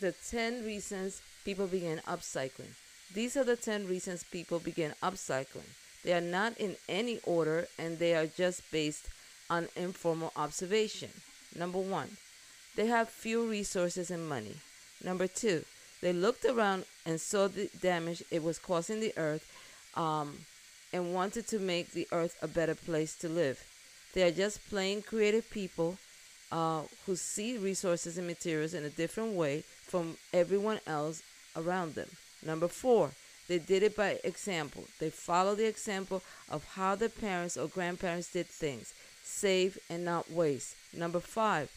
[0.00, 2.72] The 10 reasons people begin upcycling.
[3.12, 5.68] These are the 10 reasons people begin upcycling.
[6.02, 9.08] They are not in any order and they are just based
[9.50, 11.10] on informal observation.
[11.54, 12.16] Number one,
[12.76, 14.56] they have few resources and money.
[15.04, 15.64] Number two,
[16.00, 19.44] they looked around and saw the damage it was causing the earth
[19.96, 20.38] um,
[20.94, 23.62] and wanted to make the earth a better place to live.
[24.14, 25.98] They are just plain creative people
[26.52, 31.22] uh, who see resources and materials in a different way from everyone else
[31.56, 32.08] around them.
[32.44, 33.10] Number four,
[33.48, 34.84] they did it by example.
[34.98, 38.94] They follow the example of how their parents or grandparents did things.
[39.22, 40.76] Save and not waste.
[40.92, 41.70] Number five,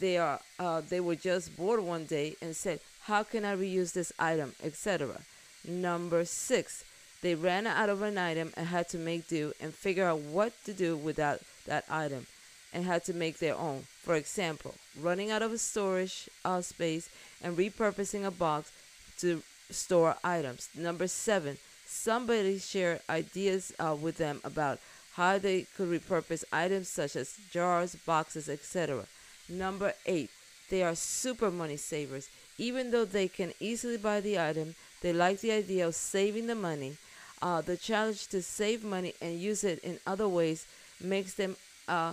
[0.00, 3.92] they are uh, they were just bored one day and said, "How can I reuse
[3.92, 5.20] this item?" etc.
[5.66, 6.84] Number six,
[7.22, 10.52] they ran out of an item and had to make do and figure out what
[10.64, 12.26] to do without that item
[12.72, 13.84] and had to make their own.
[14.02, 17.08] For example, running out of a storage uh, space
[17.42, 18.70] and repurposing a box
[19.18, 20.68] to store items.
[20.74, 24.78] Number seven, somebody shared ideas uh, with them about
[25.14, 29.06] how they could repurpose items such as jars, boxes, etc.
[29.48, 30.30] Number eight,
[30.68, 32.28] they are super money savers.
[32.58, 36.54] Even though they can easily buy the item, they like the idea of saving the
[36.54, 36.96] money.
[37.40, 40.66] Uh, the challenge to save money and use it in other ways
[41.00, 42.12] makes them, uh,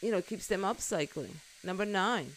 [0.00, 1.34] you know, keeps them upcycling.
[1.64, 2.32] Number nine,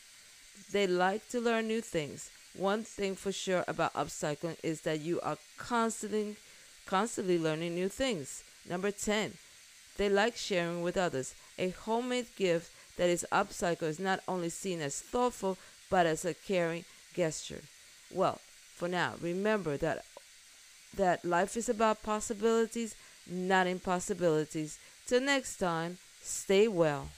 [0.72, 2.30] they like to learn new things.
[2.55, 6.38] One thing for sure about upcycling is that you are constantly,
[6.85, 8.44] constantly learning new things.
[8.68, 9.34] Number 10,
[9.97, 11.35] they like sharing with others.
[11.57, 15.57] A homemade gift that is upcycled is not only seen as thoughtful,
[15.89, 16.85] but as a caring
[17.16, 17.62] gesture.
[18.12, 18.39] Well,
[18.75, 20.06] for now, remember that
[20.95, 22.95] that life is about possibilities,
[23.29, 24.79] not impossibilities.
[25.06, 27.09] Till next time, stay well.